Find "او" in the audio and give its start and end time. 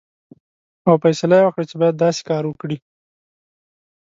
0.87-0.93